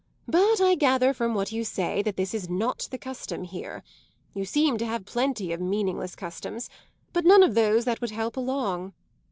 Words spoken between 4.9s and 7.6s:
plenty of meaningless customs, but none of